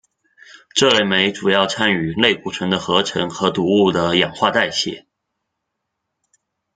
[0.73, 5.05] 这类酶主要参与类固醇的合成和毒物的氧化代谢。